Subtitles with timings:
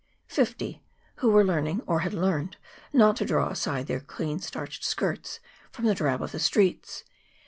[0.25, 0.83] Fifty
[1.17, 2.57] who were learning or had learned
[2.91, 5.39] not to draw aside their clean starched skirts
[5.71, 7.03] from the drab of the streets.